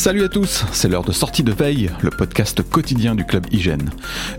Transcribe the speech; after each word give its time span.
Salut 0.00 0.24
à 0.24 0.30
tous, 0.30 0.64
c'est 0.72 0.88
l'heure 0.88 1.04
de 1.04 1.12
sortie 1.12 1.42
de 1.42 1.52
veille, 1.52 1.90
le 2.00 2.08
podcast 2.08 2.62
quotidien 2.62 3.14
du 3.14 3.26
club 3.26 3.44
Hygiène. 3.52 3.90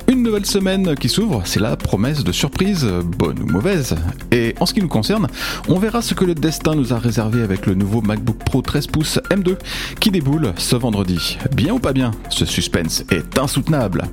Une 0.07 0.23
nouvelle 0.23 0.47
semaine 0.47 0.95
qui 0.95 1.07
s'ouvre, 1.07 1.43
c'est 1.45 1.59
la 1.59 1.77
promesse 1.77 2.23
de 2.23 2.31
surprise, 2.31 2.83
bonne 2.83 3.37
ou 3.44 3.45
mauvaise. 3.45 3.95
Et 4.31 4.55
en 4.59 4.65
ce 4.65 4.73
qui 4.73 4.81
nous 4.81 4.87
concerne, 4.87 5.27
on 5.67 5.77
verra 5.77 6.01
ce 6.01 6.15
que 6.15 6.26
le 6.26 6.33
destin 6.33 6.73
nous 6.73 6.94
a 6.94 6.97
réservé 6.97 7.44
avec 7.44 7.67
le 7.67 7.76
nouveau 7.76 8.01
MacBook 8.01 8.39
Pro 8.44 8.63
13 8.63 8.87
pouces 8.87 9.19
M2 9.29 9.55
qui 9.99 10.09
déboule 10.09 10.51
ce 10.58 10.76
vendredi. 10.76 11.37
Bien 11.55 11.75
ou 11.75 11.79
pas 11.79 11.93
bien, 11.93 12.09
ce 12.29 12.46
suspense 12.46 13.03
est 13.12 13.37
insoutenable. 13.37 14.05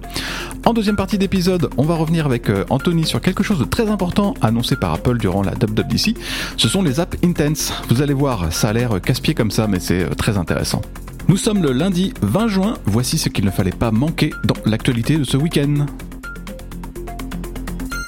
En 0.66 0.74
deuxième 0.74 0.96
partie 0.96 1.16
d'épisode, 1.16 1.70
on 1.78 1.84
va 1.84 1.94
revenir 1.94 2.26
avec 2.26 2.50
euh, 2.50 2.66
Anthony 2.68 3.06
sur 3.06 3.22
quelque 3.22 3.42
chose 3.42 3.58
de 3.58 3.64
très 3.64 3.88
important 3.88 4.34
annoncé 4.42 4.76
par 4.76 4.92
Apple 4.92 5.16
durant 5.16 5.42
la 5.42 5.52
WWDC. 5.52 6.14
Ce 6.58 6.68
sont 6.68 6.82
les 6.82 7.00
apps 7.00 7.16
Intense. 7.24 7.72
Vous 7.88 8.02
allez 8.02 8.12
voir, 8.12 8.52
ça 8.52 8.68
a 8.68 8.72
l'air 8.74 9.00
casse-pied 9.00 9.32
comme 9.32 9.50
ça, 9.50 9.66
mais 9.66 9.80
c'est 9.80 10.02
euh, 10.02 10.14
très 10.14 10.36
intéressant. 10.36 10.82
Nous 11.28 11.36
sommes 11.36 11.62
le 11.62 11.72
lundi 11.72 12.14
20 12.22 12.48
juin, 12.48 12.74
voici 12.86 13.18
ce 13.18 13.28
qu'il 13.28 13.44
ne 13.44 13.50
fallait 13.50 13.70
pas 13.70 13.90
manquer 13.90 14.30
dans 14.44 14.54
l'actualité 14.64 15.18
de 15.18 15.24
ce 15.24 15.36
week-end. 15.36 15.84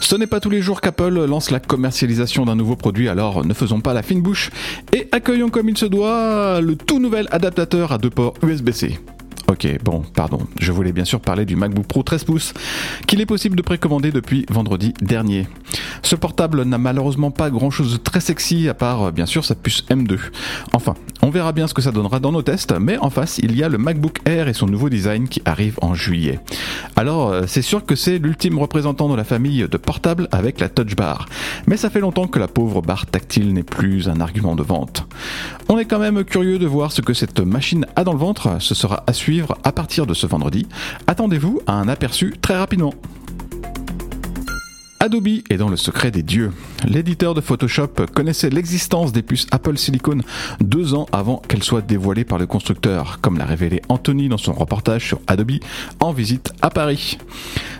Ce 0.01 0.17
n'est 0.17 0.27
pas 0.27 0.41
tous 0.41 0.49
les 0.49 0.63
jours 0.63 0.81
qu'Apple 0.81 1.27
lance 1.27 1.51
la 1.51 1.61
commercialisation 1.61 2.47
d'un 2.47 2.57
nouveau 2.57 2.77
produit, 2.77 3.11
alors 3.11 3.45
ne 3.45 3.53
faisons 3.53 3.83
pas 3.83 3.93
la 3.93 4.03
fine 4.03 4.23
bouche 4.23 4.51
et 4.95 5.07
accueillons 5.13 5.51
comme 5.51 5.69
il 5.69 5.77
se 5.77 5.85
doit 5.85 6.63
le 6.63 6.77
tout 6.77 6.99
nouvel 6.99 7.29
adaptateur 7.31 7.93
à 7.93 7.99
deux 7.99 8.09
ports 8.09 8.33
USB-C. 8.43 8.99
Ok, 9.51 9.67
bon, 9.83 10.03
pardon. 10.15 10.39
Je 10.61 10.71
voulais 10.71 10.93
bien 10.93 11.05
sûr 11.05 11.21
parler 11.21 11.45
du 11.45 11.57
MacBook 11.57 11.85
Pro 11.85 12.05
13 12.05 12.23
pouces, 12.23 12.55
qu'il 13.07 13.21
est 13.21 13.27
possible 13.27 13.57
de 13.57 13.63
précommander 13.63 14.13
depuis 14.13 14.47
vendredi 14.49 14.95
dernier. 15.03 15.49
Ce 16.03 16.15
portable 16.15 16.63
n'a 16.63 16.79
malheureusement 16.79 17.33
pas 17.33 17.51
grand 17.51 17.71
chose 17.71 17.93
de 17.93 17.97
très 17.99 18.21
sexy 18.21 18.69
à 18.69 18.75
part 18.75 19.13
bien 19.13 19.27
sûr 19.27 19.45
sa 19.45 19.57
puce 19.57 19.85
M2. 19.91 20.19
Enfin, 20.73 20.95
on 21.23 21.31
verra 21.31 21.53
bien 21.53 21.67
ce 21.67 21.75
que 21.75 21.83
ça 21.83 21.93
donnera 21.93 22.21
dans 22.21 22.33
nos 22.33 22.43
tests, 22.43 22.75
mais 22.79 22.99
en 22.99 23.11
face 23.11 23.39
il 23.39 23.57
y 23.57 23.63
a 23.63 23.69
le 23.69 23.79
MacBook 23.79 24.19
Air 24.25 24.49
et 24.49 24.53
son 24.53 24.67
nouveau 24.67 24.89
design 24.89 25.29
qui 25.29 25.43
arrive 25.45 25.79
en 25.83 25.95
juillet. 25.95 26.41
Alors 26.97 27.31
euh, 27.31 27.43
c'est 27.47 27.63
sûr 27.63 27.85
que 27.85 27.95
c'est 27.95 28.19
l'ultime 28.19 28.59
représentant 28.59 29.09
de 29.09 29.17
la 29.17 29.25
famille 29.25 29.67
de 29.69 29.77
portables 29.77 30.29
avec 30.33 30.61
la 30.61 30.69
Touch 30.69 30.97
Bar, 30.97 31.27
mais 31.67 31.77
ça 31.77 31.91
fait 31.91 32.01
longtemps 32.01 32.27
que 32.27 32.39
la 32.39 32.49
pauvre 32.49 32.83
barre 32.83 33.07
tactile 33.07 33.53
n'est 33.53 33.63
plus 33.63 34.09
un 34.09 34.21
argument 34.21 34.57
de 34.57 34.63
vente. 34.63 35.07
On 35.69 35.79
est 35.79 35.85
quand 35.85 35.99
même 35.99 36.25
curieux 36.25 36.59
de 36.59 36.67
voir 36.67 36.93
ce 36.93 37.03
que 37.03 37.15
cette 37.15 37.41
machine 37.41 37.87
a 37.97 38.05
dans 38.05 38.13
le 38.13 38.19
ventre, 38.19 38.57
ce 38.61 38.75
sera 38.75 39.05
à 39.07 39.13
suivre 39.13 39.57
à 39.65 39.73
partir 39.73 40.07
de 40.07 40.15
ce 40.15 40.27
vendredi. 40.27 40.67
Attendez-vous 41.07 41.61
à 41.67 41.75
un 41.75 41.89
aperçu 41.89 42.35
très 42.41 42.57
rapidement. 42.57 42.95
Adobe 45.03 45.29
est 45.49 45.57
dans 45.57 45.71
le 45.71 45.79
secret 45.79 46.11
des 46.11 46.23
dieux. 46.23 46.53
L'éditeur 46.87 47.33
de 47.33 47.41
Photoshop 47.41 47.89
connaissait 48.15 48.51
l'existence 48.51 49.13
des 49.13 49.23
puces 49.23 49.47
Apple 49.51 49.79
Silicon 49.79 50.19
deux 50.61 50.93
ans 50.93 51.07
avant 51.11 51.39
qu'elles 51.39 51.63
soient 51.63 51.81
dévoilées 51.81 52.27
par 52.27 52.37
le 52.37 52.47
constructeur, 52.47 53.19
comme 53.23 53.39
l'a 53.39 53.47
révélé 53.47 53.81
Anthony 53.89 54.29
dans 54.29 54.37
son 54.37 54.53
reportage 54.53 55.07
sur 55.07 55.21
Adobe 55.27 55.53
en 56.01 56.13
visite 56.13 56.53
à 56.61 56.69
Paris. 56.69 57.17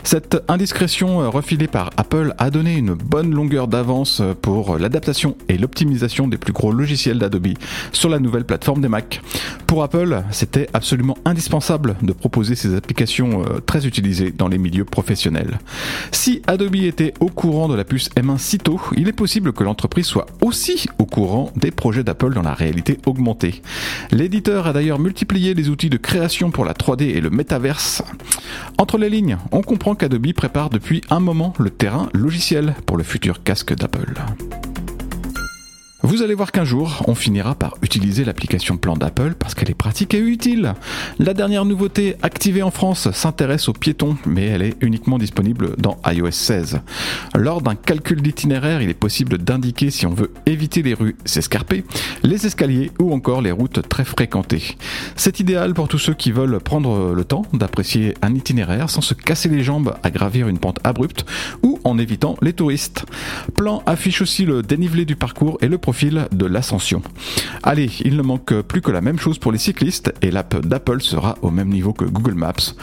Cette 0.03 0.43
indiscrétion 0.49 1.31
refilée 1.31 1.69
par 1.69 1.91
Apple 1.99 2.35
a 2.39 2.51
donné 2.51 2.77
une 2.77 2.95
bonne 2.95 3.35
longueur 3.35 3.69
d'avance 3.69 4.23
pour 4.41 4.79
l'adaptation 4.79 5.37
et 5.51 5.59
l'optimisation 5.59 6.27
des 6.27 6.39
plus 6.39 6.55
gros 6.55 6.73
logiciels 6.73 7.19
d'Adobe 7.19 7.49
sur 7.93 8.09
la 8.09 8.19
nouvelle 8.19 8.47
plateforme 8.47 8.81
des 8.81 8.89
Mac. 8.89 9.21
Pour 9.67 9.83
Apple, 9.83 10.23
c'était 10.31 10.69
absolument 10.73 11.19
indispensable 11.27 11.97
de 12.01 12.13
proposer 12.13 12.55
ces 12.55 12.75
applications 12.75 13.43
euh, 13.43 13.61
très 13.61 13.87
utilisées 13.87 14.33
dans 14.33 14.49
les 14.49 14.59
milieux 14.59 14.85
professionnels. 14.85 15.59
Si 16.11 16.43
Adobe 16.47 16.77
était 16.77 17.10
au 17.21 17.27
courant 17.27 17.69
de 17.69 17.75
la 17.75 17.85
puce 17.85 18.11
M1 18.11 18.39
si 18.39 18.59
tôt, 18.59 18.81
il 18.97 19.09
est 19.09 19.13
possible 19.13 19.53
que 19.53 19.65
l'entreprise 19.65 20.07
soit 20.07 20.27
aussi 20.41 20.87
au 20.99 21.07
courant 21.07 21.51
des 21.57 21.71
projets 21.71 22.05
d'Apple 22.05 22.35
dans 22.35 22.43
la 22.43 22.55
réalité 22.55 22.99
augmentée. 23.07 23.63
L'éditeur 24.11 24.67
a 24.67 24.73
d'ailleurs 24.73 24.99
multiplié 24.99 25.55
les 25.55 25.69
outils 25.69 25.91
de 25.91 25.97
création 25.97 26.51
pour 26.51 26.65
la 26.65 26.73
3D 26.73 27.03
et 27.03 27.21
le 27.21 27.31
métaverse. 27.31 28.03
Entre 28.79 28.99
les 28.99 29.11
lignes, 29.11 29.39
on 29.53 29.63
comprend 29.63 29.95
qu'Adobe 29.95 30.33
prépare 30.33 30.71
depuis 30.71 31.03
un 31.11 31.21
moment 31.21 31.55
le 31.59 31.71
terrain 31.71 32.09
logiciel 32.13 32.75
pour 32.87 32.97
le 32.97 33.03
futur 33.03 33.43
casque 33.43 33.75
d'Apple. 33.75 34.15
Vous 36.03 36.23
allez 36.23 36.35
voir 36.35 36.51
qu'un 36.51 36.65
jour, 36.65 37.03
on 37.09 37.15
finira 37.15 37.55
par 37.55 37.77
utiliser 37.83 38.25
l'application 38.25 38.79
plan 38.79 38.97
d'Apple 38.97 39.35
parce 39.39 39.55
qu'elle 39.55 39.71
est 39.71 39.75
pratique 39.75 40.15
et 40.15 40.19
utile. 40.19 40.73
La 41.19 41.35
dernière 41.35 41.67
nouveauté 41.67 42.17
activée 42.23 42.63
en 42.63 42.71
France 42.71 43.11
s'intéresse 43.11 43.69
aux 43.69 43.75
piétons, 43.75 44.17
mais 44.25 44.47
elle 44.47 44.63
est 44.63 44.77
uniquement 44.81 45.19
disponible 45.19 45.77
dans 45.77 45.99
iOS 46.07 46.31
16. 46.31 46.81
Lors 47.35 47.61
d'un 47.61 47.75
calcul 47.75 48.23
d'itinéraire, 48.23 48.81
il 48.81 48.89
est 48.89 48.95
possible 48.95 49.37
d'indiquer 49.37 49.91
si 49.91 50.07
on 50.07 50.15
veut 50.15 50.33
éviter 50.47 50.81
les 50.83 50.95
rues 50.95 51.17
escarpées, 51.37 51.85
les 52.23 52.47
escaliers 52.47 52.91
ou 52.99 53.13
encore 53.13 53.43
les 53.43 53.53
routes 53.53 53.87
très 53.87 54.07
fréquentées. 54.07 54.79
C'est 55.17 55.39
idéal 55.39 55.75
pour 55.75 55.87
tous 55.87 55.99
ceux 55.99 56.15
qui 56.15 56.33
veulent 56.33 56.61
prendre 56.61 57.13
le 57.13 57.25
temps 57.25 57.43
d'apprécier 57.53 58.15
un 58.23 58.35
itinéraire 58.35 58.89
sans 58.89 59.03
se 59.03 59.13
casser 59.13 59.51
les 59.51 59.63
jambes 59.63 59.95
à 60.03 60.11
gravir 60.11 60.49
une 60.49 60.59
pente 60.59 60.81
abrupte 60.83 61.27
ou 61.63 61.79
en 61.85 61.99
évitant 61.99 62.37
les 62.41 62.55
touristes. 62.55 63.05
Plan 63.55 63.83
affiche 63.85 64.23
aussi 64.23 64.47
le 64.47 64.63
dénivelé 64.63 65.05
du 65.05 65.15
parcours 65.15 65.59
et 65.61 65.69
le 65.69 65.77
de 66.33 66.47
l'ascension. 66.47 67.03
Allez, 67.63 67.91
il 68.05 68.17
ne 68.17 68.23
manque 68.23 68.61
plus 68.63 68.81
que 68.81 68.91
la 68.91 69.01
même 69.01 69.19
chose 69.19 69.39
pour 69.39 69.53
les 69.53 69.59
cyclistes 69.59 70.13
et 70.23 70.31
l'app 70.31 70.67
d'Apple 70.67 71.01
sera 71.01 71.37
au 71.43 71.51
même 71.51 71.69
niveau 71.69 71.93
que 71.93 72.05
Google 72.05 72.35
Maps. 72.35 72.75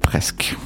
Presque. 0.00 0.56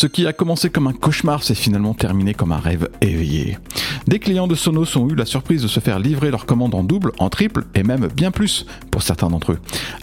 Ce 0.00 0.06
qui 0.06 0.26
a 0.26 0.32
commencé 0.32 0.70
comme 0.70 0.86
un 0.86 0.94
cauchemar 0.94 1.42
s'est 1.42 1.54
finalement 1.54 1.92
terminé 1.92 2.32
comme 2.32 2.52
un 2.52 2.58
rêve 2.58 2.88
éveillé. 3.02 3.58
Des 4.06 4.18
clients 4.18 4.46
de 4.46 4.54
Sonos 4.54 4.96
ont 4.96 5.06
eu 5.10 5.14
la 5.14 5.26
surprise 5.26 5.60
de 5.60 5.68
se 5.68 5.78
faire 5.78 5.98
livrer 5.98 6.30
leurs 6.30 6.46
commandes 6.46 6.74
en 6.74 6.82
double, 6.82 7.12
en 7.18 7.28
triple 7.28 7.66
et 7.74 7.82
même 7.82 8.08
bien 8.08 8.30
plus 8.30 8.64
pour 8.90 9.02
certains 9.02 9.28
d'entre 9.28 9.52
eux, 9.52 9.58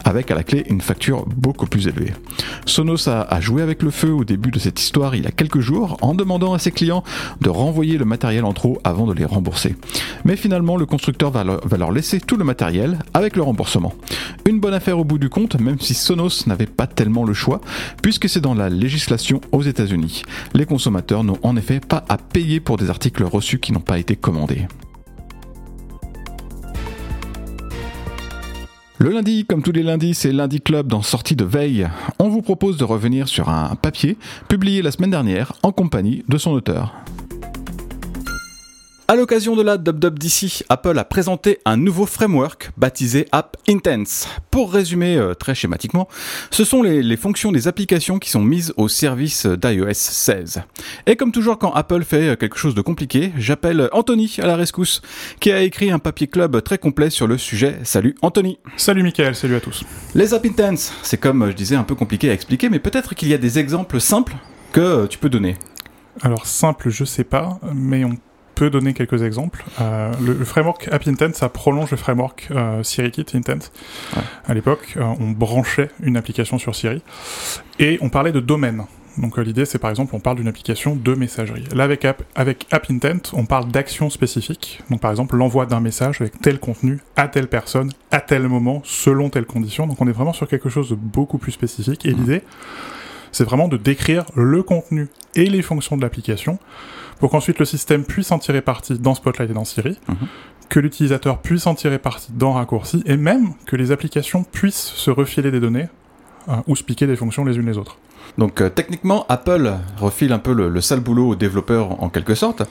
avec 0.06 0.30
à 0.30 0.36
la 0.36 0.44
clé 0.44 0.66
une 0.70 0.82
facture 0.82 1.26
beaucoup 1.26 1.66
plus 1.66 1.88
élevée. 1.88 2.14
Sonos 2.68 3.10
a, 3.10 3.42
joué 3.42 3.64
avec 3.64 3.82
le 3.82 3.90
feu 3.90 4.12
au 4.12 4.24
début 4.24 4.52
de 4.52 4.60
cette 4.60 4.80
histoire 4.80 5.16
il 5.16 5.24
y 5.24 5.28
a 5.28 5.32
quelques 5.32 5.62
jours 5.62 5.98
en 6.02 6.14
demandant 6.14 6.54
à 6.54 6.60
ses 6.60 6.72
clients 6.72 7.04
de 7.42 7.50
renvoyer 7.50 7.98
le 7.98 8.06
matériel 8.06 8.46
en 8.46 8.54
trop 8.54 8.80
avant 8.84 9.08
de 9.08 9.14
les 9.14 9.26
rembourser. 9.26 9.76
Mais 10.26 10.36
finalement, 10.36 10.78
le 10.78 10.86
constructeur 10.86 11.32
va 11.32 11.44
va 11.44 11.78
leur 11.78 11.92
laisser 11.92 12.20
tout 12.20 12.38
le 12.38 12.44
matériel 12.44 13.00
avec 13.16 13.36
le 13.36 13.42
remboursement. 13.42 13.96
Une 14.46 14.60
bonne 14.60 14.76
affaire 14.76 15.00
au 15.00 15.04
bout 15.04 15.18
du 15.18 15.30
compte, 15.30 15.60
même 15.60 15.80
si 15.80 15.96
Sonos 15.96 16.46
n'avait 16.46 16.68
pas 16.68 16.86
tellement 16.86 17.26
le 17.26 17.34
choix, 17.34 17.62
puisque 18.04 18.30
c'est 18.30 18.42
dans 18.42 18.54
la 18.54 18.70
législation 18.70 19.42
aux 19.52 19.64
États-Unis. 19.64 19.87
Les 20.54 20.66
consommateurs 20.66 21.24
n'ont 21.24 21.40
en 21.44 21.56
effet 21.56 21.80
pas 21.80 22.04
à 22.10 22.18
payer 22.18 22.60
pour 22.60 22.78
des 22.78 22.90
articles 22.90 23.24
reçus 23.24 23.60
qui 23.60 23.72
n'ont 23.72 23.80
pas 23.80 24.00
été 24.00 24.16
commandés. 24.16 24.68
Le 29.00 29.12
lundi, 29.12 29.46
comme 29.46 29.62
tous 29.62 29.72
les 29.72 29.84
lundis, 29.84 30.16
c'est 30.16 30.32
Lundi 30.32 30.60
Club 30.60 30.88
dans 30.88 31.04
Sortie 31.04 31.36
de 31.36 31.46
Veille. 31.46 31.88
On 32.18 32.30
vous 32.30 32.42
propose 32.42 32.78
de 32.78 32.84
revenir 32.84 33.28
sur 33.28 33.50
un 33.50 33.76
papier 33.76 34.18
publié 34.48 34.82
la 34.82 34.90
semaine 34.90 35.12
dernière 35.12 35.54
en 35.62 35.72
compagnie 35.72 36.24
de 36.28 36.38
son 36.40 36.52
auteur. 36.52 36.96
À 39.10 39.16
l'occasion 39.16 39.56
de 39.56 39.62
la 39.62 39.76
WWDC, 39.76 40.66
Apple 40.68 41.00
a 41.00 41.06
présenté 41.06 41.60
un 41.64 41.78
nouveau 41.78 42.06
framework 42.06 42.72
baptisé 42.76 43.26
App 43.32 43.56
Intense. 43.70 44.28
Pour 44.52 44.74
résumer 44.74 45.16
euh, 45.16 45.34
très 45.34 45.56
schématiquement, 45.56 46.10
ce 46.52 46.66
sont 46.66 46.84
les, 46.84 47.02
les, 47.02 47.16
fonctions 47.16 47.54
des 47.54 47.70
applications 47.70 48.20
qui 48.20 48.30
sont 48.30 48.42
mises 48.42 48.74
au 48.76 48.90
service 48.90 49.46
d'iOS 49.46 49.94
16. 49.94 50.62
Et 51.06 51.16
comme 51.16 51.32
toujours 51.32 51.58
quand 51.58 51.72
Apple 51.72 52.04
fait 52.04 52.32
euh, 52.32 52.36
quelque 52.36 52.58
chose 52.58 52.76
de 52.76 52.82
compliqué, 52.82 53.32
j'appelle 53.38 53.88
Anthony 53.94 54.36
à 54.40 54.46
la 54.46 54.58
rescousse, 54.58 55.02
qui 55.40 55.54
a 55.54 55.62
écrit 55.62 55.90
un 55.90 56.00
papier 56.00 56.28
club 56.28 56.62
très 56.62 56.78
complet 56.78 57.10
sur 57.10 57.28
le 57.28 57.38
sujet. 57.38 57.78
Salut 57.84 58.14
Anthony 58.22 58.60
Salut 58.76 59.04
Michael, 59.04 59.36
salut 59.36 59.56
à 59.56 59.62
tous 59.62 59.86
Les 60.16 60.34
App 60.34 60.46
Intense, 60.46 60.92
c'est 61.02 61.18
comme 61.18 61.48
je 61.48 61.56
disais 61.56 61.78
un 61.78 61.84
peu 61.84 61.96
compliqué 61.96 62.30
à 62.30 62.34
expliquer, 62.34 62.68
mais 62.68 62.80
peut-être 62.80 63.16
qu'il 63.16 63.30
y 63.30 63.34
a 63.34 63.38
des 63.38 63.58
exemples 63.58 64.02
simples 64.02 64.36
que 64.74 65.08
tu 65.08 65.18
peux 65.18 65.30
donner. 65.30 65.56
Alors 66.24 66.46
simple, 66.46 66.90
je 66.90 67.06
sais 67.06 67.24
pas, 67.24 67.60
mais 67.74 68.04
on 68.04 68.18
peut 68.58 68.70
donner 68.70 68.94
quelques 68.94 69.22
exemples. 69.22 69.64
Euh, 69.80 70.12
le, 70.20 70.34
le, 70.34 70.46
framework 70.46 70.90
App 70.92 71.08
Intent, 71.08 71.34
ça 71.34 71.50
prolonge 71.50 71.92
le 71.92 71.98
framework 71.98 72.48
euh, 72.52 72.82
SiriKit 72.82 73.26
Intent. 73.36 73.70
Ouais. 74.16 74.24
À 74.46 74.54
l'époque, 74.54 74.96
euh, 74.98 75.04
on 75.20 75.32
branchait 75.32 75.90
une 76.02 76.18
application 76.18 76.58
sur 76.58 76.76
Siri 76.76 77.02
et 77.80 78.00
on 78.02 78.10
parlait 78.10 78.32
de 78.32 78.40
domaine. 78.40 78.86
Donc 79.18 79.38
euh, 79.38 79.44
l'idée, 79.44 79.66
c'est 79.66 79.78
par 79.78 79.90
exemple, 79.90 80.16
on 80.16 80.20
parle 80.20 80.38
d'une 80.38 80.48
application 80.48 80.96
de 80.96 81.14
messagerie. 81.14 81.66
Là, 81.74 81.84
avec 81.84 82.04
App, 82.06 82.24
avec 82.36 82.66
App 82.72 82.88
Intent, 82.90 83.32
on 83.34 83.46
parle 83.46 83.72
d'actions 83.72 84.10
spécifiques. 84.10 84.82
Donc 84.90 85.02
par 85.02 85.12
exemple, 85.12 85.36
l'envoi 85.36 85.66
d'un 85.66 85.80
message 85.80 86.22
avec 86.22 86.40
tel 86.42 86.60
contenu 86.60 87.00
à 87.16 87.28
telle 87.28 87.48
personne, 87.48 87.92
à 88.12 88.22
tel 88.22 88.48
moment, 88.48 88.82
selon 88.86 89.30
telle 89.30 89.46
condition. 89.46 89.86
Donc 89.86 90.02
on 90.02 90.08
est 90.08 90.12
vraiment 90.12 90.34
sur 90.34 90.48
quelque 90.48 90.70
chose 90.70 90.90
de 90.90 90.96
beaucoup 90.96 91.38
plus 91.38 91.52
spécifique. 91.52 92.06
Et 92.06 92.14
mmh. 92.14 92.40
C'est 93.32 93.44
vraiment 93.44 93.68
de 93.68 93.78
décrire 93.78 94.26
le 94.36 94.64
contenu 94.64 95.10
et 95.36 95.46
les 95.46 95.62
fonctions 95.62 95.98
de 95.98 96.02
l'application 96.02 96.60
pour 97.20 97.32
qu'ensuite 97.32 97.60
le 97.60 97.66
système 97.66 98.04
puisse 98.04 98.32
en 98.32 98.40
tirer 98.40 98.62
parti 98.62 98.98
dans 99.00 99.16
Spotlight 99.16 99.50
et 99.50 99.54
dans 99.54 99.66
Siri, 99.66 99.98
Mhm. 100.08 100.16
mmh. 100.16 100.28
que 100.70 100.80
l'utilisateur 100.80 101.40
puisse 101.40 101.66
en 101.66 101.76
tirer 101.76 101.98
parti 101.98 102.28
dans 102.34 102.54
Raccourci, 102.54 103.02
et 103.06 103.18
même 103.18 103.54
que 103.66 103.76
les 103.76 103.92
applications 103.92 104.44
puissent 104.44 104.92
se 104.96 105.10
refiler 105.10 105.50
des 105.52 105.60
données 105.60 105.88
euh, 106.50 106.54
ou 106.68 106.76
se 106.76 106.84
piquer 106.84 107.08
des 107.08 107.16
fonctions 107.16 107.44
les 107.44 107.58
unes 107.58 107.66
les 107.66 107.78
autres. 107.78 107.98
Donc 108.38 108.62
euh, 108.62 108.70
techniquement, 108.70 109.26
Apple 109.30 109.74
refile 110.00 110.32
un 110.34 110.40
peu 110.40 110.54
le, 110.54 110.80
sale 110.82 111.00
boulot 111.00 111.30
aux 111.30 111.36
développeurs 111.36 112.04
en 112.04 112.10
quelque 112.10 112.36
sorte. 112.36 112.62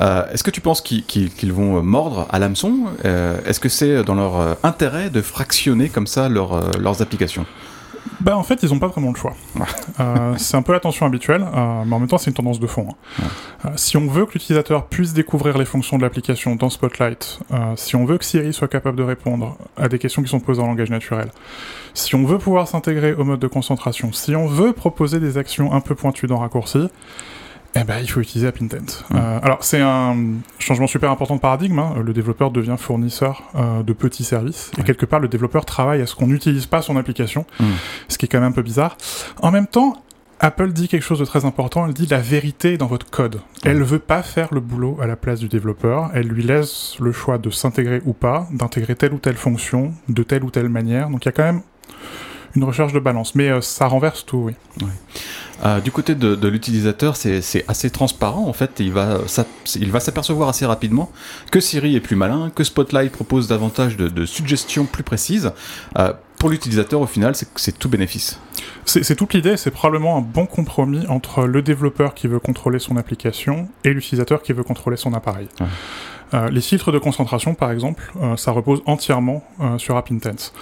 Euh, 0.00 0.24
est-ce 0.32 0.42
que 0.42 0.50
tu 0.50 0.60
penses 0.60 0.80
qu'ils 0.80 1.52
vont 1.52 1.82
mordre 1.82 2.26
à 2.30 2.38
l'hameçon? 2.38 2.86
Est-ce 3.04 3.60
que 3.60 3.68
c'est 3.68 4.02
dans 4.04 4.14
leur 4.14 4.56
intérêt 4.64 5.10
de 5.10 5.20
fractionner 5.20 5.88
comme 5.90 6.06
ça 6.06 6.28
leurs 6.28 7.02
applications? 7.02 7.44
Bah 8.20 8.36
en 8.36 8.42
fait 8.42 8.62
ils 8.62 8.72
ont 8.72 8.78
pas 8.78 8.88
vraiment 8.88 9.10
le 9.10 9.16
choix. 9.16 9.34
Euh, 9.98 10.34
c'est 10.38 10.56
un 10.56 10.62
peu 10.62 10.72
la 10.72 10.80
tension 10.80 11.04
habituelle, 11.04 11.42
euh, 11.42 11.82
mais 11.84 11.94
en 11.94 11.98
même 11.98 12.08
temps 12.08 12.16
c'est 12.16 12.30
une 12.30 12.36
tendance 12.36 12.60
de 12.60 12.66
fond. 12.66 12.88
Hein. 12.90 13.24
Euh, 13.66 13.68
si 13.76 13.96
on 13.96 14.06
veut 14.06 14.24
que 14.24 14.32
l'utilisateur 14.32 14.86
puisse 14.86 15.12
découvrir 15.12 15.58
les 15.58 15.66
fonctions 15.66 15.98
de 15.98 16.02
l'application 16.02 16.54
dans 16.56 16.70
Spotlight, 16.70 17.40
si 17.76 17.96
on 17.96 18.06
veut 18.06 18.16
que 18.16 18.24
Siri 18.24 18.52
soit 18.52 18.68
capable 18.68 18.96
de 18.96 19.02
répondre 19.02 19.58
à 19.76 19.88
des 19.88 19.98
questions 19.98 20.22
qui 20.22 20.28
sont 20.28 20.40
posées 20.40 20.62
en 20.62 20.68
langage 20.68 20.90
naturel, 20.90 21.30
si 21.92 22.14
on 22.14 22.24
veut 22.24 22.38
pouvoir 22.38 22.68
s'intégrer 22.68 23.12
au 23.12 23.24
mode 23.24 23.40
de 23.40 23.46
concentration, 23.46 24.12
si 24.12 24.34
on 24.34 24.46
veut 24.46 24.72
proposer 24.72 25.20
des 25.20 25.36
actions 25.36 25.72
un 25.72 25.80
peu 25.80 25.94
pointues 25.94 26.26
dans 26.26 26.38
raccourci, 26.38 26.88
eh 27.76 27.84
ben, 27.84 27.98
il 28.00 28.10
faut 28.10 28.20
utiliser 28.20 28.48
AppIntent. 28.48 29.04
Euh, 29.14 29.38
alors, 29.42 29.62
c'est 29.62 29.80
un 29.80 30.16
changement 30.58 30.86
super 30.86 31.10
important 31.10 31.36
de 31.36 31.40
paradigme. 31.40 31.78
Hein. 31.78 31.94
Le 32.04 32.12
développeur 32.12 32.50
devient 32.50 32.76
fournisseur 32.78 33.44
euh, 33.54 33.82
de 33.82 33.92
petits 33.92 34.24
services. 34.24 34.72
Et 34.78 34.82
quelque 34.82 35.06
part, 35.06 35.20
le 35.20 35.28
développeur 35.28 35.64
travaille 35.64 36.02
à 36.02 36.06
ce 36.06 36.14
qu'on 36.14 36.26
n'utilise 36.26 36.66
pas 36.66 36.82
son 36.82 36.96
application, 36.96 37.46
mm. 37.60 37.64
ce 38.08 38.18
qui 38.18 38.26
est 38.26 38.28
quand 38.28 38.40
même 38.40 38.50
un 38.50 38.52
peu 38.52 38.62
bizarre. 38.62 38.96
En 39.40 39.52
même 39.52 39.68
temps, 39.68 40.02
Apple 40.40 40.72
dit 40.72 40.88
quelque 40.88 41.02
chose 41.02 41.20
de 41.20 41.24
très 41.24 41.44
important. 41.44 41.86
Elle 41.86 41.94
dit 41.94 42.06
la 42.06 42.20
vérité 42.20 42.76
dans 42.76 42.86
votre 42.86 43.08
code. 43.08 43.40
Elle 43.64 43.78
ne 43.78 43.84
veut 43.84 43.98
pas 43.98 44.22
faire 44.22 44.52
le 44.52 44.60
boulot 44.60 44.98
à 45.00 45.06
la 45.06 45.14
place 45.14 45.38
du 45.38 45.48
développeur. 45.48 46.10
Elle 46.14 46.26
lui 46.26 46.42
laisse 46.42 46.96
le 46.98 47.12
choix 47.12 47.38
de 47.38 47.50
s'intégrer 47.50 48.00
ou 48.06 48.14
pas, 48.14 48.48
d'intégrer 48.50 48.96
telle 48.96 49.12
ou 49.12 49.18
telle 49.18 49.36
fonction, 49.36 49.92
de 50.08 50.22
telle 50.22 50.42
ou 50.42 50.50
telle 50.50 50.68
manière. 50.68 51.10
Donc, 51.10 51.24
il 51.24 51.28
y 51.28 51.28
a 51.28 51.32
quand 51.32 51.44
même 51.44 51.60
une 52.56 52.64
recherche 52.64 52.92
de 52.92 53.00
balance. 53.00 53.34
Mais 53.34 53.48
euh, 53.48 53.60
ça 53.60 53.86
renverse 53.86 54.24
tout, 54.26 54.38
oui. 54.46 54.86
Euh, 55.64 55.80
du 55.80 55.92
côté 55.92 56.14
de, 56.14 56.48
l'utilisateur, 56.48 57.16
c'est 57.16 57.64
assez 57.68 57.90
transparent 57.90 58.46
en 58.46 58.52
fait. 58.52 58.80
Il 58.80 58.92
va, 58.92 59.18
il 59.76 59.90
va 59.90 60.00
s'apercevoir 60.00 60.48
assez 60.48 60.64
rapidement 60.64 61.10
que 61.50 61.60
Siri 61.60 61.96
est 61.96 62.00
plus 62.00 62.16
malin, 62.16 62.50
que 62.54 62.64
Spotlight 62.64 63.12
propose 63.12 63.46
davantage 63.46 63.96
de, 63.96 64.26
suggestions 64.26 64.86
plus 64.86 65.02
précises. 65.02 65.52
Euh, 65.98 66.12
pour 66.38 66.48
l'utilisateur, 66.48 67.02
au 67.02 67.06
final, 67.06 67.34
c'est 67.34 67.78
tout 67.78 67.90
bénéfice. 67.90 68.40
C'est 68.86 69.14
toute 69.14 69.34
l'idée, 69.34 69.58
c'est 69.58 69.70
probablement 69.70 70.16
un 70.16 70.22
bon 70.22 70.46
compromis 70.46 71.06
entre 71.06 71.44
le 71.44 71.60
développeur 71.60 72.14
qui 72.14 72.28
veut 72.28 72.38
contrôler 72.38 72.78
son 72.78 72.96
application 72.96 73.68
et 73.84 73.92
l'utilisateur 73.92 74.42
qui 74.42 74.54
veut 74.54 74.62
contrôler 74.62 74.96
son 74.96 75.12
appareil. 75.12 75.48
les 76.50 76.60
filtres 76.62 76.92
de 76.92 76.98
concentration, 76.98 77.54
par 77.54 77.70
exemple, 77.70 78.10
ça 78.38 78.52
repose 78.52 78.80
entièrement 78.86 79.44
sur 79.76 79.98
AppIntense. 79.98 80.54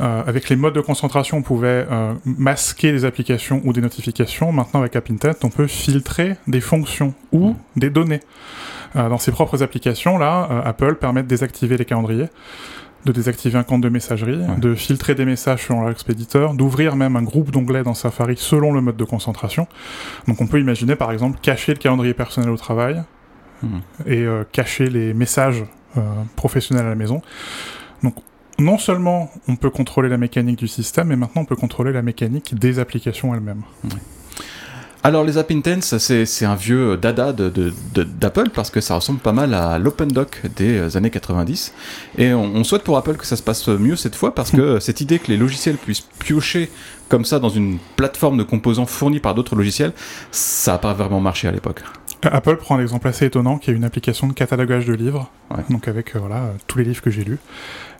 Euh, 0.00 0.22
avec 0.26 0.48
les 0.48 0.56
modes 0.56 0.74
de 0.74 0.80
concentration, 0.80 1.38
on 1.38 1.42
pouvait 1.42 1.86
euh, 1.90 2.14
masquer 2.24 2.92
des 2.92 3.04
applications 3.04 3.60
ou 3.64 3.72
des 3.72 3.80
notifications. 3.80 4.52
Maintenant, 4.52 4.80
avec 4.80 4.96
AppIntent, 4.96 5.44
on 5.44 5.50
peut 5.50 5.66
filtrer 5.66 6.36
des 6.46 6.60
fonctions 6.60 7.14
ou 7.30 7.50
mmh. 7.50 7.56
des 7.76 7.90
données. 7.90 8.20
Euh, 8.96 9.08
dans 9.08 9.18
ses 9.18 9.32
propres 9.32 9.62
applications, 9.62 10.18
là, 10.18 10.62
Apple 10.64 10.96
permet 10.96 11.22
de 11.22 11.28
désactiver 11.28 11.76
les 11.76 11.84
calendriers 11.84 12.28
de 13.04 13.10
désactiver 13.10 13.58
un 13.58 13.64
compte 13.64 13.80
de 13.80 13.88
messagerie, 13.88 14.38
de 14.58 14.76
filtrer 14.76 15.16
des 15.16 15.24
messages 15.24 15.66
selon 15.66 15.88
l'expéditeur, 15.88 16.54
d'ouvrir 16.54 16.94
même 16.94 17.16
un 17.16 17.22
groupe 17.24 17.50
d'onglets 17.50 17.82
dans 17.82 17.94
Safari 17.94 18.36
selon 18.36 18.72
le 18.72 18.80
mode 18.80 18.96
de 18.96 19.02
concentration. 19.02 19.66
Donc 20.28 20.40
on 20.40 20.46
peut 20.46 20.60
imaginer 20.60 20.94
par 20.94 21.10
exemple 21.10 21.40
cacher 21.42 21.72
le 21.72 21.80
calendrier 21.80 22.14
personnel 22.14 22.50
au 22.50 22.56
travail 22.56 23.02
mmh. 23.64 23.78
et 24.06 24.24
cacher 24.52 24.88
les 24.88 25.14
messages 25.14 25.64
professionnels 26.36 26.86
à 26.86 26.90
la 26.90 26.94
maison. 26.94 27.22
Donc 28.04 28.14
non 28.62 28.78
seulement 28.78 29.30
on 29.48 29.56
peut 29.56 29.70
contrôler 29.70 30.08
la 30.08 30.18
mécanique 30.18 30.58
du 30.58 30.68
système, 30.68 31.08
mais 31.08 31.16
maintenant 31.16 31.42
on 31.42 31.44
peut 31.44 31.56
contrôler 31.56 31.92
la 31.92 32.02
mécanique 32.02 32.54
des 32.54 32.78
applications 32.78 33.34
elles-mêmes. 33.34 33.62
Alors 35.04 35.24
les 35.24 35.36
App 35.36 35.50
Intense, 35.50 35.98
c'est 35.98 36.44
un 36.44 36.54
vieux 36.54 36.96
dada 36.96 37.32
d'Apple 37.32 38.50
parce 38.50 38.70
que 38.70 38.80
ça 38.80 38.94
ressemble 38.94 39.18
pas 39.18 39.32
mal 39.32 39.52
à 39.52 39.80
l'OpenDoc 39.80 40.42
des 40.54 40.96
années 40.96 41.10
90. 41.10 41.74
Et 42.18 42.32
on, 42.32 42.62
souhaite 42.62 42.84
pour 42.84 42.96
Apple 42.96 43.16
que 43.16 43.26
ça 43.26 43.34
se 43.36 43.42
passe 43.42 43.66
mieux 43.66 43.96
cette 43.96 44.14
fois 44.14 44.32
parce 44.32 44.52
que 44.52 44.78
cette 44.78 45.00
idée 45.00 45.18
que 45.18 45.26
les 45.26 45.36
logiciels 45.36 45.76
puissent 45.76 46.06
piocher 46.20 46.70
comme 47.08 47.24
ça 47.24 47.40
dans 47.40 47.48
une 47.48 47.78
plateforme 47.96 48.38
de 48.38 48.44
composants 48.44 48.86
fournis 48.86 49.18
par 49.18 49.34
d'autres 49.34 49.56
logiciels, 49.56 49.92
ça 50.30 50.72
n'a 50.72 50.78
pas 50.78 50.94
vraiment 50.94 51.20
marché 51.20 51.48
à 51.48 51.50
l'époque. 51.50 51.82
Apple 52.22 52.56
prend 52.56 52.76
un 52.76 52.80
exemple 52.80 53.08
assez 53.08 53.26
étonnant 53.26 53.58
qui 53.58 53.70
est 53.70 53.74
une 53.74 53.84
application 53.84 54.26
de 54.26 54.32
catalogage 54.32 54.86
de 54.86 54.94
livres, 54.94 55.30
donc 55.70 55.88
avec 55.88 56.14
euh, 56.14 56.20
voilà 56.20 56.52
tous 56.66 56.78
les 56.78 56.84
livres 56.84 57.02
que 57.02 57.10
j'ai 57.10 57.24
lus. 57.24 57.38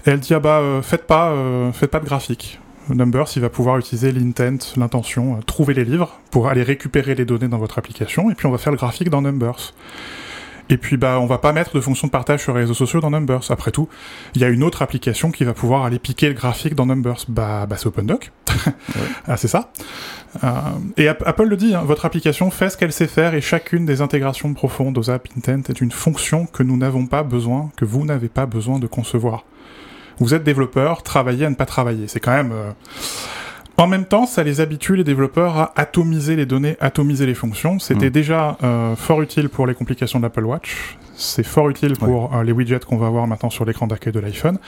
Et 0.07 0.11
elle 0.11 0.21
dit 0.21 0.35
ah 0.35 0.41
bah 0.41 0.61
euh, 0.61 0.83
faites 0.83 1.07
pas 1.07 1.31
euh, 1.31 1.73
faites 1.73 1.91
pas 1.91 2.01
de 2.01 2.05
graphique. 2.05 2.61
Numbers, 2.89 3.27
il 3.37 3.43
va 3.43 3.49
pouvoir 3.49 3.79
utiliser 3.79 4.11
l'intent, 4.11 4.67
l'intention, 4.77 5.39
trouver 5.47 5.73
les 5.73 5.85
livres 5.85 6.19
pour 6.31 6.49
aller 6.49 6.65
récupérer 6.65 7.15
les 7.15 7.25
données 7.25 7.47
dans 7.47 7.59
votre 7.59 7.79
application, 7.79 8.31
et 8.31 8.35
puis 8.35 8.47
on 8.47 8.51
va 8.51 8.59
faire 8.59 8.73
le 8.73 8.79
graphique 8.79 9.09
dans 9.09 9.23
Numbers. 9.23 9.73
Et 10.73 10.79
puis 10.79 10.97
bah 10.97 11.19
on 11.21 11.27
va 11.27 11.37
pas 11.37 11.53
mettre 11.53 11.75
de 11.75 11.81
fonction 11.83 12.07
de 12.07 12.13
partage 12.13 12.41
sur 12.41 12.55
les 12.55 12.61
réseaux 12.61 12.73
sociaux 12.73 13.01
dans 13.01 13.11
Numbers. 13.11 13.51
Après 13.51 13.71
tout, 13.71 13.91
il 14.35 14.41
y 14.41 14.45
a 14.45 14.49
une 14.49 14.63
autre 14.63 14.81
application 14.81 15.31
qui 15.31 15.45
va 15.45 15.53
pouvoir 15.53 15.85
aller 15.85 15.99
piquer 15.99 16.29
le 16.29 16.35
graphique 16.35 16.75
dans 16.75 16.87
Numbers. 16.87 17.27
Bah, 17.29 17.67
bah 17.67 17.77
c'est 17.77 17.89
OpenDoc. 17.89 18.33
ah 19.29 19.37
c'est 19.37 19.49
ça. 19.49 19.71
Euh, 20.43 20.49
et 20.97 21.09
Apple 21.09 21.45
le 21.45 21.59
dit, 21.59 21.75
hein, 21.75 21.83
votre 21.85 22.07
application 22.07 22.51
fait 22.51 22.71
ce 22.71 22.79
qu'elle 22.79 22.93
sait 22.93 23.07
faire 23.07 23.35
et 23.35 23.43
chacune 23.43 23.85
des 23.85 24.01
intégrations 24.01 24.55
profondes 24.55 24.97
aux 24.97 25.11
App 25.11 25.29
Intent 25.37 25.61
est 25.69 25.83
une 25.83 25.91
fonction 25.91 26.47
que 26.47 26.63
nous 26.63 26.79
n'avons 26.79 27.05
pas 27.05 27.23
besoin, 27.23 27.71
que 27.77 27.85
vous 27.85 28.07
n'avez 28.07 28.31
pas 28.31 28.47
besoin 28.47 28.79
de 28.79 28.87
concevoir. 28.87 29.45
Vous 30.21 30.33
êtes 30.33 30.43
développeur, 30.43 31.03
travaillez 31.03 31.45
à 31.45 31.51
ne 31.51 31.55
pas 31.55 31.67
travailler. 31.67 32.09
C'est 32.09 32.21
quand 32.21 32.33
même... 32.33 32.53
Euh, 32.53 32.71
en 33.79 33.87
même 33.87 34.05
temps, 34.05 34.27
ça 34.27 34.43
les 34.43 34.61
habitue, 34.61 34.97
les 34.97 35.05
développeurs, 35.05 35.57
à 35.57 35.73
atomiser 35.77 36.37
les 36.37 36.47
données, 36.47 36.77
atomiser 36.81 37.27
les 37.27 37.35
fonctions. 37.35 37.79
C'était 37.79 38.09
mm. 38.09 38.11
déjà 38.11 38.59
euh, 38.63 38.97
fort 38.97 39.23
utile 39.23 39.49
pour 39.49 39.67
les 39.67 39.75
complications 39.75 40.19
de 40.19 40.25
l'Apple 40.25 40.45
Watch. 40.45 40.99
C'est 41.15 41.43
fort 41.43 41.69
utile 41.69 41.95
pour 41.97 42.35
euh, 42.35 42.43
les 42.43 42.53
widgets 42.53 42.81
qu'on 42.81 42.99
va 42.99 43.09
voir 43.09 43.27
maintenant 43.27 43.51
sur 43.51 43.65
l'écran 43.65 43.87
d'accueil 43.87 44.13
de 44.13 44.21
l'iPhone. 44.21 44.59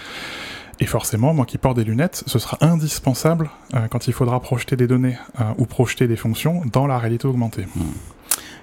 Et 0.81 0.87
forcément, 0.87 1.35
moi 1.35 1.47
qui 1.47 1.59
porte 1.59 1.77
des 1.77 1.85
lunettes, 1.85 2.25
ce 2.27 2.39
sera 2.39 2.59
indispensable 2.61 3.51
euh, 3.75 3.87
quand 3.89 4.09
il 4.09 4.13
faudra 4.13 4.41
projeter 4.41 4.75
des 4.75 4.89
données 4.89 5.17
ou 5.59 5.67
projeter 5.67 6.09
des 6.09 6.17
fonctions 6.17 6.63
dans 6.73 6.87
la 6.87 6.99
réalité 6.99 7.29
augmentée. 7.29 7.67
Mm. 7.77 7.83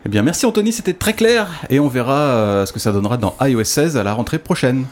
Eh 0.03 0.09
bien, 0.09 0.23
merci 0.23 0.47
Anthony, 0.47 0.73
c'était 0.73 0.95
très 0.95 1.13
clair, 1.13 1.47
et 1.69 1.79
on 1.79 1.87
verra 1.87 2.65
ce 2.65 2.73
que 2.73 2.79
ça 2.79 2.91
donnera 2.91 3.17
dans 3.17 3.35
iOS 3.39 3.63
16 3.63 3.97
à 3.97 4.03
la 4.03 4.13
rentrée 4.13 4.39
prochaine. 4.39 4.87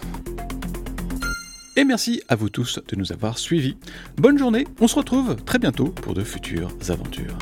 Et 1.75 1.83
merci 1.83 2.21
à 2.27 2.36
vous 2.36 2.50
tous 2.50 2.80
de 2.88 2.95
nous 2.95 3.12
avoir 3.12 3.38
suivis. 3.38 3.77
Bonne 4.18 4.38
journée, 4.38 4.68
on 4.80 4.88
se 4.88 4.95
retrouve 4.95 5.36
très 5.44 5.60
bientôt 5.60 5.89
pour 5.89 6.13
de 6.13 6.24
futures 6.24 6.71
aventures. 6.89 7.38